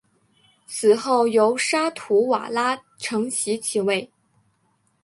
[0.65, 4.11] 死后由沙图瓦拉承袭其位。